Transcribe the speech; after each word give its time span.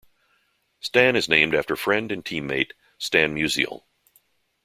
Stan 0.79 1.15
is 1.15 1.29
named 1.29 1.53
after 1.53 1.75
friend 1.75 2.11
and 2.11 2.25
teammate 2.25 2.71
Stan 2.97 3.35
Musial. 3.35 3.83